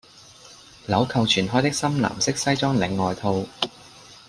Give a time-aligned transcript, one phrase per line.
[0.87, 3.45] 鈕扣全開的深藍色西裝領外套